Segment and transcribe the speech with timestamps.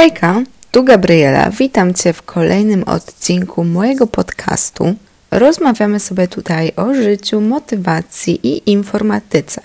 [0.00, 1.50] Hejka, tu Gabriela.
[1.50, 4.94] Witam Cię w kolejnym odcinku mojego podcastu.
[5.30, 9.60] Rozmawiamy sobie tutaj o życiu, motywacji i informatyce.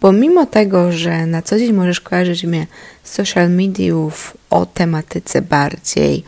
[0.00, 2.66] Pomimo tego, że na co dzień możesz kojarzyć mnie
[3.02, 6.24] z social mediów o tematyce bardziej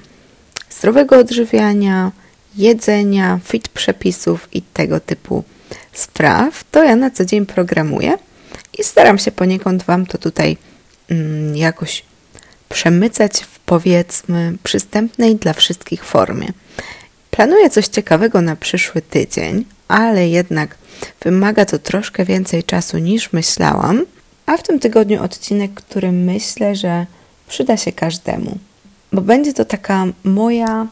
[0.70, 2.12] zdrowego odżywiania,
[2.56, 5.44] jedzenia, fit przepisów i tego typu
[5.92, 8.18] spraw, to ja na co dzień programuję
[8.78, 10.56] i staram się poniekąd Wam to tutaj
[11.10, 12.11] mm, jakoś
[12.72, 16.48] przemycać w powiedzmy przystępnej dla wszystkich formie.
[17.30, 20.78] Planuję coś ciekawego na przyszły tydzień, ale jednak
[21.20, 24.04] wymaga to troszkę więcej czasu niż myślałam,
[24.46, 27.06] a w tym tygodniu odcinek, który myślę, że
[27.48, 28.58] przyda się każdemu,
[29.12, 30.86] bo będzie to taka moja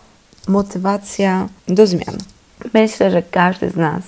[0.49, 2.19] motywacja do zmian.
[2.75, 4.03] Myślę, że każdy z nas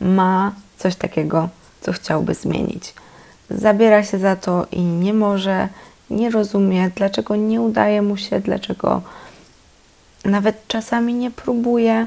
[0.00, 1.48] ma coś takiego,
[1.80, 2.94] co chciałby zmienić.
[3.50, 5.68] Zabiera się za to i nie może,
[6.10, 9.02] nie rozumie, dlaczego nie udaje mu się, dlaczego
[10.24, 12.06] nawet czasami nie próbuje.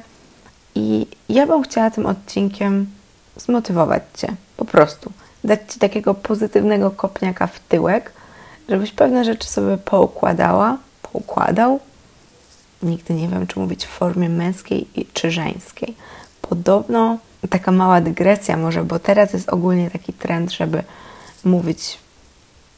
[0.75, 2.87] I ja bym chciała tym odcinkiem
[3.37, 5.11] zmotywować Cię, po prostu.
[5.43, 8.11] Dać Ci takiego pozytywnego kopniaka w tyłek,
[8.69, 11.79] żebyś pewne rzeczy sobie poukładała, poukładał.
[12.83, 15.95] Nigdy nie wiem, czy mówić w formie męskiej czy żeńskiej.
[16.41, 17.17] Podobno
[17.49, 20.83] taka mała dygresja może, bo teraz jest ogólnie taki trend, żeby
[21.45, 21.97] mówić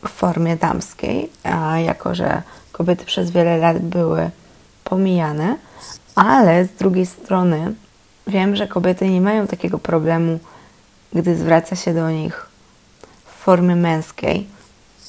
[0.06, 4.30] w formie damskiej, a jako że kobiety przez wiele lat były
[4.84, 5.58] pomijane,
[6.16, 7.74] ale z drugiej strony
[8.28, 10.40] wiem, że kobiety nie mają takiego problemu,
[11.14, 12.46] gdy zwraca się do nich
[13.26, 14.48] w formie męskiej.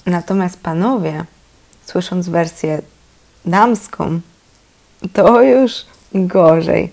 [0.06, 1.24] Natomiast panowie,
[1.86, 2.82] słysząc wersję
[3.44, 4.20] damską,
[5.12, 5.72] to już
[6.14, 6.92] gorzej.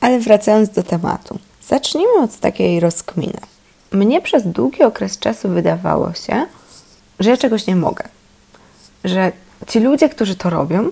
[0.00, 3.40] Ale wracając do tematu, zacznijmy od takiej rozkminy.
[3.92, 6.46] Mnie przez długi okres czasu wydawało się,
[7.20, 8.04] że ja czegoś nie mogę.
[9.04, 9.32] Że
[9.66, 10.90] ci ludzie, którzy to robią,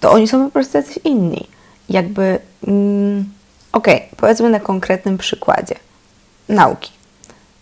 [0.00, 1.46] to oni są po prostu jacyś inni.
[1.88, 3.32] Jakby, mm,
[3.72, 5.74] okej, okay, powiedzmy na konkretnym przykładzie
[6.48, 6.90] nauki.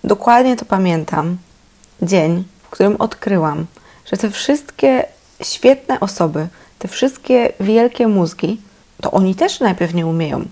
[0.04, 1.36] Dokładnie to pamiętam
[2.02, 3.66] dzień, w którym odkryłam,
[4.12, 5.04] że te wszystkie
[5.42, 8.60] świetne osoby, te wszystkie wielkie mózgi,
[9.00, 10.44] to oni też najpierw nie umieją.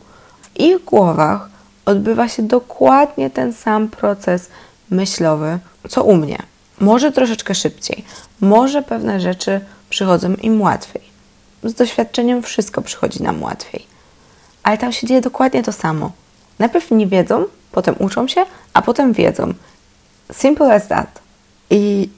[0.43, 1.49] W ich głowach
[1.85, 4.49] odbywa się dokładnie ten sam proces
[4.91, 5.59] myślowy,
[5.89, 6.39] co u mnie.
[6.81, 8.05] Może troszeczkę szybciej,
[8.41, 11.03] może pewne rzeczy przychodzą im łatwiej.
[11.62, 13.87] Z doświadczeniem wszystko przychodzi nam łatwiej.
[14.62, 16.12] Ale tam się dzieje dokładnie to samo.
[16.59, 19.55] Najpierw nie wiedzą, potem uczą się, a potem wiedzą.
[20.33, 21.21] Simple as that.
[21.71, 22.09] I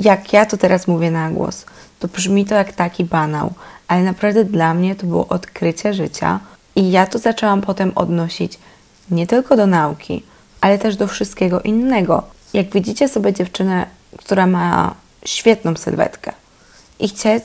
[0.00, 1.66] jak ja to teraz mówię na głos,
[1.98, 3.52] to brzmi to jak taki banał,
[3.88, 6.40] ale naprawdę dla mnie to było odkrycie życia
[6.76, 8.58] i ja to zaczęłam potem odnosić
[9.10, 10.22] nie tylko do nauki,
[10.60, 12.22] ale też do wszystkiego innego.
[12.54, 13.86] Jak widzicie sobie dziewczynę,
[14.16, 14.94] która ma
[15.24, 16.32] świetną sylwetkę
[16.98, 17.40] i, chcie,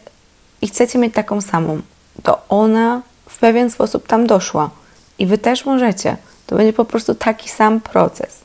[0.61, 1.81] i chcecie mieć taką samą,
[2.23, 4.69] to ona w pewien sposób tam doszła
[5.19, 6.17] i wy też możecie.
[6.47, 8.39] To będzie po prostu taki sam proces.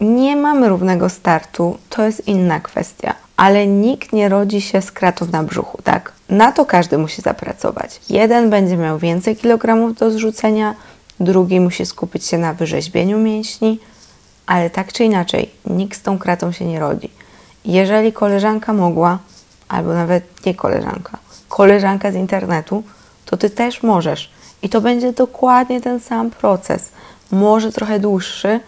[0.00, 5.26] Nie mamy równego startu, to jest inna kwestia, ale nikt nie rodzi się z kratą
[5.32, 6.12] na brzuchu, tak?
[6.28, 8.00] Na to każdy musi zapracować.
[8.10, 10.74] Jeden będzie miał więcej kilogramów do zrzucenia,
[11.20, 13.80] drugi musi skupić się na wyrzeźbieniu mięśni,
[14.46, 17.10] ale tak czy inaczej, nikt z tą kratą się nie rodzi.
[17.64, 19.18] Jeżeli koleżanka mogła,
[19.68, 22.82] albo nawet nie koleżanka, koleżanka z internetu,
[23.24, 24.30] to ty też możesz.
[24.62, 26.92] I to będzie dokładnie ten sam proces.
[27.30, 28.60] Może trochę dłuższy,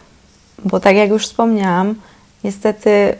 [0.65, 1.95] bo tak jak już wspomniałam,
[2.45, 3.15] niestety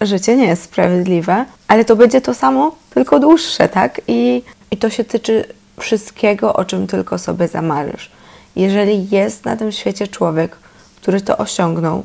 [0.00, 4.00] życie nie jest sprawiedliwe, ale to będzie to samo, tylko dłuższe, tak?
[4.08, 5.44] I, i to się tyczy
[5.80, 8.10] wszystkiego, o czym tylko sobie zamarzysz.
[8.56, 10.56] Jeżeli jest na tym świecie człowiek,
[11.02, 12.04] który to osiągnął,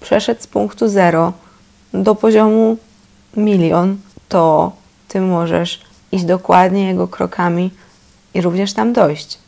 [0.00, 1.32] przeszedł z punktu zero
[1.94, 2.76] do poziomu
[3.36, 4.72] milion, to
[5.08, 5.80] ty możesz
[6.12, 7.70] iść dokładnie jego krokami
[8.34, 9.38] i również tam dojść.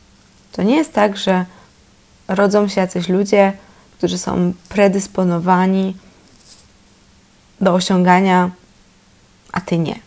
[0.52, 1.46] To nie jest tak, że
[2.28, 3.52] rodzą się jacyś ludzie,
[3.98, 5.96] którzy są predysponowani
[7.60, 8.50] do osiągania,
[9.52, 9.98] a ty nie.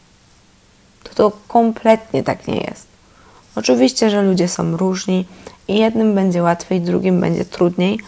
[1.03, 2.87] To to kompletnie tak nie jest.
[3.55, 5.25] Oczywiście, że ludzie są różni
[5.67, 7.99] i jednym będzie łatwiej, drugim będzie trudniej,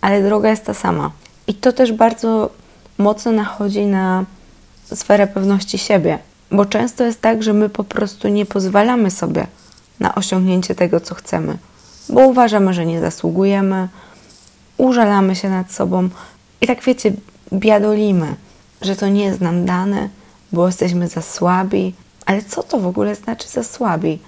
[0.00, 1.10] ale droga jest ta sama.
[1.46, 2.50] I to też bardzo
[2.98, 4.24] mocno nachodzi na
[4.94, 6.18] sferę pewności siebie,
[6.50, 9.46] bo często jest tak, że my po prostu nie pozwalamy sobie
[10.00, 11.58] na osiągnięcie tego, co chcemy,
[12.08, 13.88] bo uważamy, że nie zasługujemy,
[14.76, 16.08] użalamy się nad sobą
[16.60, 17.12] i tak wiecie,
[17.52, 18.34] biadolimy,
[18.82, 20.08] że to nie jest nam dane,
[20.52, 21.94] bo jesteśmy za słabi.
[22.26, 24.18] Ale co to w ogóle znaczy za słabi?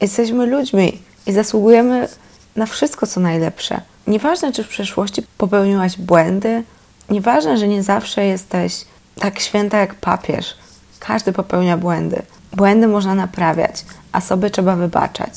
[0.00, 2.08] Jesteśmy ludźmi i zasługujemy
[2.56, 3.80] na wszystko, co najlepsze.
[4.06, 6.62] Nieważne, czy w przeszłości popełniłaś błędy,
[7.10, 8.84] nieważne, że nie zawsze jesteś
[9.18, 10.54] tak święta jak papież.
[10.98, 12.22] Każdy popełnia błędy.
[12.52, 15.32] Błędy można naprawiać, a sobie trzeba wybaczać.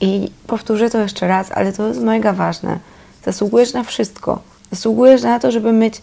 [0.00, 2.78] I powtórzę to jeszcze raz, ale to jest mega ważne.
[3.24, 4.42] Zasługujesz na wszystko.
[4.70, 6.02] Zasługujesz na to, żeby mieć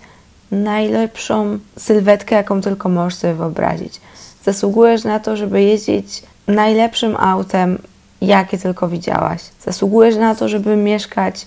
[0.52, 4.02] najlepszą sylwetkę, jaką tylko możesz sobie wyobrazić.
[4.46, 7.82] Zasługujesz na to, żeby jeździć najlepszym autem,
[8.22, 9.42] jakie tylko widziałaś.
[9.66, 11.46] Zasługujesz na to, żeby mieszkać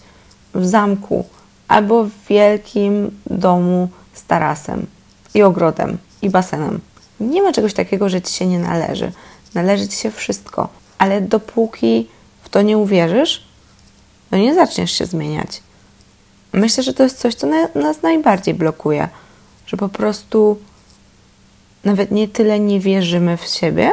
[0.54, 1.24] w zamku
[1.68, 4.86] albo w wielkim domu z tarasem
[5.34, 6.80] i ogrodem i basenem.
[7.20, 9.12] Nie ma czegoś takiego, że ci się nie należy.
[9.54, 12.08] Należy ci się wszystko, ale dopóki
[12.42, 13.44] w to nie uwierzysz,
[14.30, 15.62] to nie zaczniesz się zmieniać.
[16.52, 19.08] Myślę, że to jest coś, co nas najbardziej blokuje,
[19.66, 20.58] że po prostu
[21.84, 23.92] nawet nie tyle nie wierzymy w siebie,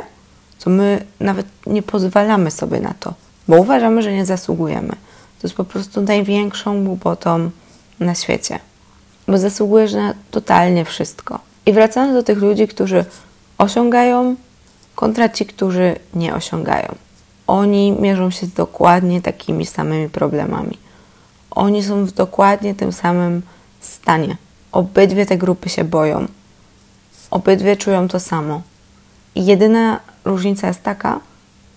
[0.60, 3.14] co my nawet nie pozwalamy sobie na to,
[3.48, 4.90] bo uważamy, że nie zasługujemy.
[5.42, 7.50] To jest po prostu największą głupotą
[8.00, 8.60] na świecie,
[9.28, 11.40] bo zasługujesz na totalnie wszystko.
[11.66, 13.06] I wracając do tych ludzi, którzy
[13.58, 14.36] osiągają,
[14.96, 16.96] kontra ci, którzy nie osiągają.
[17.48, 20.78] Oni mierzą się z dokładnie takimi samymi problemami.
[21.52, 23.42] Oni są w dokładnie tym samym
[23.82, 24.38] stanie.
[24.72, 26.28] Obydwie te grupy się boją.
[27.32, 28.62] Obydwie czują to samo.
[29.36, 31.20] Jedyna różnica jest taka,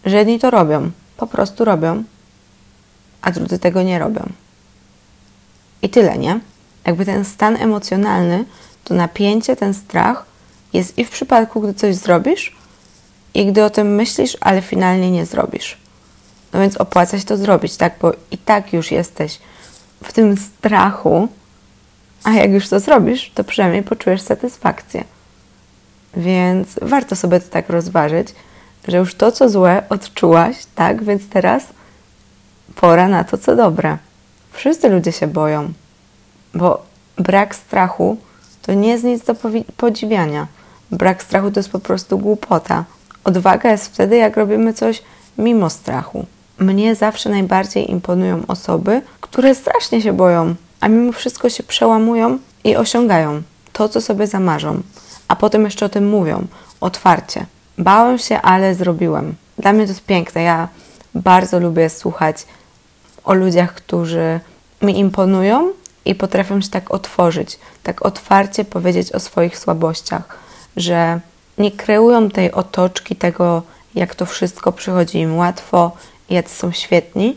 [0.05, 2.05] że jedni to robią, po prostu robią,
[3.23, 4.23] a drudzy tego nie robią.
[5.83, 6.41] I tyle, nie?
[6.87, 8.45] Jakby ten stan emocjonalny,
[8.85, 10.25] to napięcie, ten strach
[10.73, 12.57] jest i w przypadku, gdy coś zrobisz,
[13.35, 15.77] i gdy o tym myślisz, ale finalnie nie zrobisz.
[16.53, 17.95] No więc opłaca się to zrobić, tak?
[18.01, 19.39] Bo i tak już jesteś
[20.05, 21.29] w tym strachu,
[22.25, 25.05] a jak już to zrobisz, to przynajmniej poczujesz satysfakcję.
[26.17, 28.29] Więc warto sobie to tak rozważyć,
[28.89, 31.05] że już to, co złe, odczułaś, tak?
[31.05, 31.65] Więc teraz
[32.75, 33.99] pora na to, co dobre.
[34.53, 35.73] Wszyscy ludzie się boją,
[36.55, 36.83] bo
[37.17, 38.17] brak strachu
[38.63, 39.35] to nie jest nic do
[39.77, 40.47] podziwiania.
[40.91, 42.85] Brak strachu to jest po prostu głupota.
[43.25, 45.03] Odwaga jest wtedy, jak robimy coś
[45.39, 46.27] mimo strachu.
[46.59, 52.77] Mnie zawsze najbardziej imponują osoby, które strasznie się boją, a mimo wszystko się przełamują i
[52.77, 53.43] osiągają
[53.73, 54.83] to, co sobie zamarzą,
[55.29, 56.47] a potem jeszcze o tym mówią
[56.81, 57.47] otwarcie.
[57.79, 59.35] Bałem się, ale zrobiłem.
[59.59, 60.43] Dla mnie to jest piękne.
[60.43, 60.69] Ja
[61.15, 62.47] bardzo lubię słuchać
[63.25, 64.41] o ludziach, którzy
[64.83, 65.73] mi imponują
[66.05, 70.39] i potrafią się tak otworzyć, tak otwarcie powiedzieć o swoich słabościach,
[70.77, 71.21] że
[71.59, 73.63] nie kreują tej otoczki tego,
[73.95, 75.93] jak to wszystko przychodzi im łatwo,
[76.31, 77.37] jacy są świetni,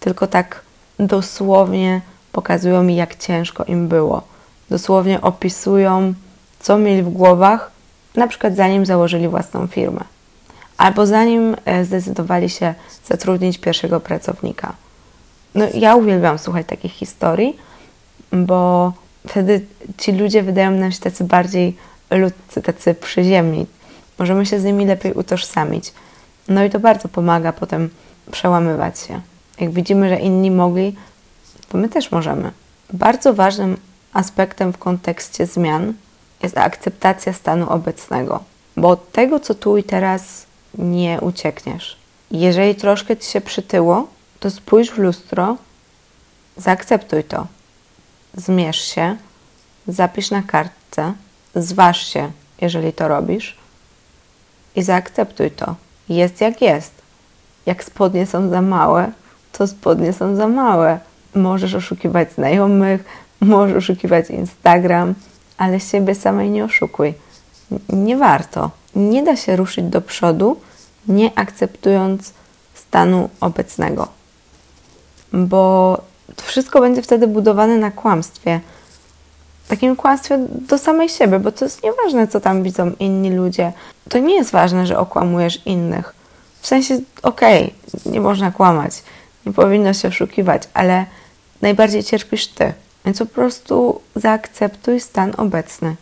[0.00, 0.62] tylko tak
[0.98, 2.00] dosłownie
[2.32, 4.22] pokazują mi, jak ciężko im było.
[4.70, 6.14] Dosłownie opisują,
[6.60, 7.70] co mieli w głowach,
[8.14, 10.00] na przykład zanim założyli własną firmę,
[10.78, 12.74] albo zanim e, zdecydowali się
[13.06, 14.72] zatrudnić pierwszego pracownika.
[15.54, 17.56] No, ja uwielbiam słuchać takich historii,
[18.32, 18.92] bo
[19.28, 19.66] wtedy
[19.98, 21.76] ci ludzie wydają nam się tacy bardziej
[22.10, 23.66] ludzcy, tacy przyziemni.
[24.18, 25.92] Możemy się z nimi lepiej utożsamić.
[26.48, 27.90] No i to bardzo pomaga potem
[28.30, 29.20] przełamywać się.
[29.60, 30.96] Jak widzimy, że inni mogli,
[31.68, 32.50] to my też możemy.
[32.92, 33.76] Bardzo ważnym
[34.12, 35.94] aspektem w kontekście zmian
[36.42, 38.40] jest akceptacja stanu obecnego,
[38.76, 40.46] bo od tego, co tu i teraz,
[40.78, 41.96] nie uciekniesz.
[42.30, 44.08] Jeżeli troszkę ci się przytyło,
[44.40, 45.56] to spójrz w lustro,
[46.56, 47.46] zaakceptuj to.
[48.34, 49.16] Zmierz się,
[49.88, 51.12] zapisz na kartce,
[51.54, 52.30] zważ się,
[52.60, 53.56] jeżeli to robisz
[54.76, 55.74] i zaakceptuj to.
[56.08, 56.92] Jest jak jest.
[57.66, 59.12] Jak spodnie są za małe,
[59.52, 60.98] to spodnie są za małe.
[61.34, 63.04] Możesz oszukiwać znajomych,
[63.40, 65.14] możesz oszukiwać Instagram,
[65.58, 67.14] ale siebie samej nie oszukuj.
[67.88, 68.70] Nie warto.
[68.96, 70.56] Nie da się ruszyć do przodu,
[71.08, 72.32] nie akceptując
[72.74, 74.08] stanu obecnego.
[75.32, 75.98] Bo
[76.36, 78.60] to wszystko będzie wtedy budowane na kłamstwie.
[79.68, 83.72] Takim kłamstwie do samej siebie, bo to jest nieważne, co tam widzą inni ludzie.
[84.08, 86.14] To nie jest ważne, że okłamujesz innych.
[86.60, 88.92] W sensie, okej, okay, nie można kłamać,
[89.46, 91.06] nie powinno się oszukiwać, ale
[91.62, 92.72] najbardziej cierpisz ty.
[93.04, 95.96] Więc po prostu zaakceptuj stan obecny.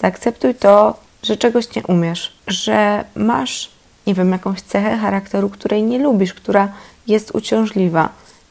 [0.00, 3.70] Zaakceptuj to, że czegoś nie umiesz, że masz,
[4.06, 6.72] nie wiem, jakąś cechę charakteru, której nie lubisz, która
[7.06, 8.08] jest uciążliwa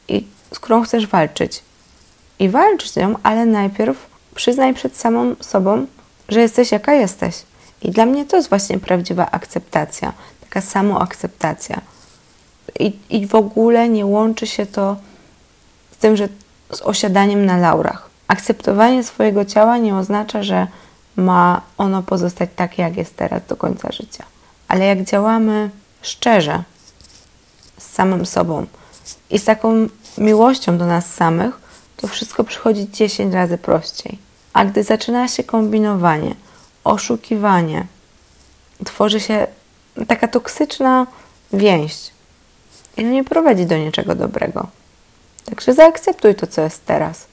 [0.08, 1.62] i z którą chcesz walczyć.
[2.38, 5.86] I walcz z nią, ale najpierw przyznaj przed samą sobą,
[6.28, 7.34] że jesteś jaka jesteś.
[7.82, 11.80] I dla mnie to jest właśnie prawdziwa akceptacja, taka samoakceptacja.
[12.80, 14.96] I, I w ogóle nie łączy się to
[15.90, 16.28] z tym, że
[16.72, 18.10] z osiadaniem na laurach.
[18.28, 20.66] Akceptowanie swojego ciała nie oznacza, że
[21.16, 24.24] ma ono pozostać takie, jak jest teraz do końca życia.
[24.68, 25.70] Ale jak działamy
[26.02, 26.62] szczerze
[27.78, 28.66] z samym sobą
[29.30, 31.60] i z taką miłością do nas samych,
[31.96, 34.18] to wszystko przychodzi 10 razy prościej.
[34.52, 36.34] A gdy zaczyna się kombinowanie,
[36.84, 37.86] oszukiwanie.
[38.84, 39.46] Tworzy się
[40.08, 41.06] taka toksyczna
[41.52, 42.10] więź.
[42.96, 44.66] I nie prowadzi do niczego dobrego.
[45.46, 47.26] Także zaakceptuj to, co jest teraz.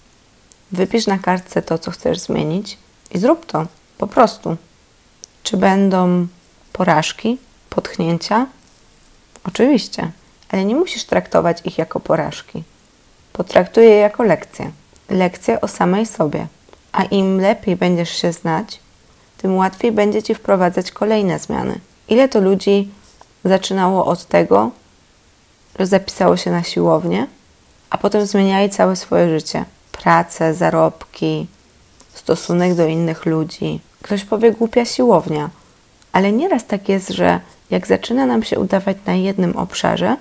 [0.72, 2.78] Wypisz na kartce to, co chcesz zmienić
[3.12, 3.66] i zrób to.
[3.98, 4.58] Po prostu.
[5.44, 6.28] Czy będą
[6.74, 7.38] porażki,
[7.70, 8.48] potknięcia?
[9.44, 10.12] Oczywiście,
[10.50, 12.64] ale nie musisz traktować ich jako porażki.
[13.34, 14.72] Potraktuj je jako lekcje.
[15.10, 16.48] Lekcje o samej sobie.
[16.92, 18.80] A im lepiej będziesz się znać,
[19.38, 21.80] tym łatwiej będzie ci wprowadzać kolejne zmiany.
[22.08, 22.92] Ile to ludzi
[23.46, 24.72] zaczynało od tego,
[25.80, 27.28] że zapisało się na siłownię,
[27.94, 29.66] a potem zmieniali całe swoje życie.
[29.92, 31.48] Pracę, zarobki,
[32.14, 33.80] stosunek do innych ludzi.
[34.02, 35.50] Ktoś powie głupia siłownia,
[36.12, 40.18] ale nieraz tak jest, że jak zaczyna nam się udawać na jednym obszarze,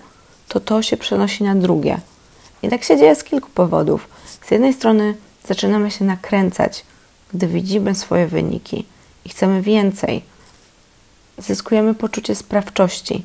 [0.49, 2.01] to to się przenosi na drugie.
[2.63, 4.09] I tak się dzieje z kilku powodów.
[4.47, 5.15] Z jednej strony
[5.49, 6.85] zaczynamy się nakręcać,
[7.35, 8.87] gdy widzimy swoje wyniki
[9.25, 10.23] i chcemy więcej.
[11.39, 13.25] Zyskujemy poczucie sprawczości,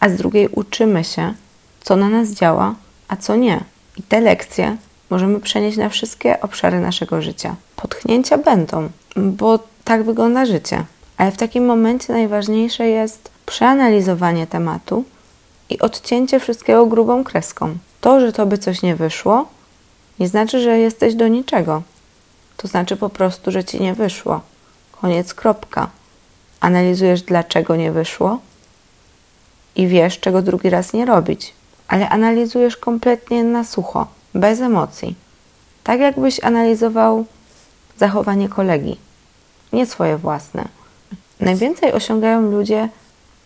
[0.00, 1.34] a z drugiej uczymy się,
[1.80, 2.74] co na nas działa,
[3.08, 3.60] a co nie.
[3.96, 4.76] I te lekcje
[5.10, 7.56] możemy przenieść na wszystkie obszary naszego życia.
[7.76, 10.84] Potknięcia będą, bo tak wygląda życie.
[11.16, 15.04] Ale w takim momencie najważniejsze jest przeanalizowanie tematu
[15.70, 17.78] i odcięcie wszystkiego grubą kreską.
[18.00, 19.48] To, że tobie coś nie wyszło,
[20.18, 21.82] nie znaczy, że jesteś do niczego.
[22.56, 24.40] To znaczy po prostu, że ci nie wyszło.
[25.00, 25.90] Koniec, kropka.
[26.60, 28.38] Analizujesz, dlaczego nie wyszło
[29.76, 31.52] i wiesz, czego drugi raz nie robić.
[31.88, 35.14] Ale analizujesz kompletnie na sucho, bez emocji.
[35.84, 37.24] Tak jakbyś analizował
[37.96, 38.96] zachowanie kolegi,
[39.72, 40.68] nie swoje własne.
[41.40, 42.88] Najwięcej osiągają ludzie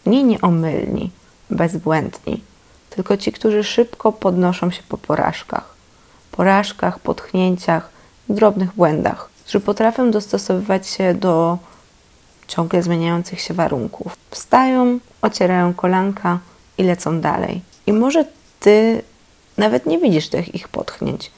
[0.07, 1.11] nie nieomylni,
[1.51, 2.43] bezbłędni,
[2.91, 5.75] tylko ci, którzy szybko podnoszą się po porażkach.
[6.31, 7.91] Porażkach, potknięciach,
[8.29, 11.59] drobnych błędach, którzy potrafią dostosowywać się do
[12.49, 14.17] ciągle zmieniających się warunków.
[14.31, 16.39] Wstają, ocierają kolanka
[16.79, 17.63] i lecą dalej.
[17.87, 18.25] I może
[18.61, 19.03] ty
[19.57, 21.31] nawet nie widzisz tych ich potknięć,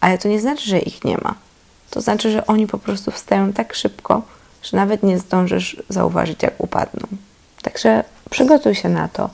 [0.00, 1.34] ale to nie znaczy, że ich nie ma.
[1.90, 4.22] To znaczy, że oni po prostu wstają tak szybko,
[4.62, 7.06] że nawet nie zdążysz zauważyć, jak upadną.
[7.62, 9.30] Także przygotuj się na to,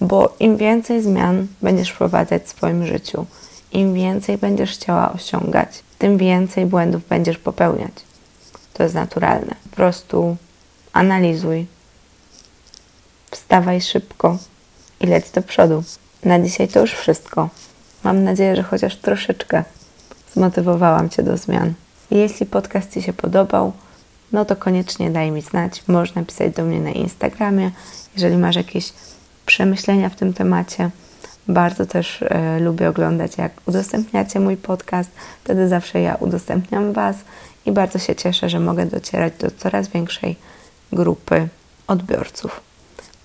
[0.00, 3.26] bo im więcej zmian będziesz wprowadzać w swoim życiu,
[3.72, 5.68] im więcej będziesz chciała osiągać,
[5.98, 7.92] tym więcej błędów będziesz popełniać.
[8.74, 9.54] To jest naturalne.
[9.70, 10.36] Po prostu
[10.92, 11.66] analizuj,
[13.30, 14.38] wstawaj szybko
[15.00, 15.82] i leć do przodu.
[16.24, 17.48] Na dzisiaj to już wszystko.
[18.04, 19.64] Mam nadzieję, że chociaż troszeczkę
[20.34, 21.74] zmotywowałam Cię do zmian.
[22.10, 23.72] Jeśli podcast Ci się podobał,
[24.32, 25.88] no to koniecznie daj mi znać.
[25.88, 27.70] Można pisać do mnie na Instagramie,
[28.14, 28.92] jeżeli masz jakieś
[29.46, 30.90] przemyślenia w tym temacie.
[31.48, 35.10] Bardzo też e, lubię oglądać, jak udostępniacie mój podcast.
[35.44, 37.16] Wtedy zawsze ja udostępniam Was
[37.66, 40.36] i bardzo się cieszę, że mogę docierać do coraz większej
[40.92, 41.48] grupy
[41.86, 42.60] odbiorców.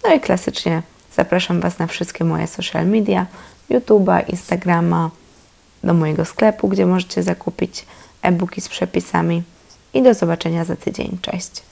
[0.04, 0.82] No i klasycznie
[1.16, 3.26] zapraszam Was na wszystkie moje social media,
[3.70, 5.10] YouTube'a, Instagrama,
[5.84, 7.86] do mojego sklepu, gdzie możecie zakupić
[8.22, 9.44] e-booki z przepisami
[9.94, 11.18] i do zobaczenia za tydzień.
[11.22, 11.64] Cześć!